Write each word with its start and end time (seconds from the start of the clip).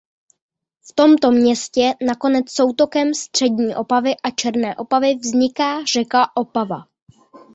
V 0.89 0.93
tomto 0.95 1.31
městě 1.31 1.93
nakonec 2.07 2.51
soutokem 2.51 3.13
Střední 3.13 3.75
Opavy 3.75 4.15
a 4.23 4.29
Černé 4.29 4.75
Opavy 4.75 5.15
vzniká 5.15 5.83
řeka 5.95 6.35
Opava. 6.37 6.83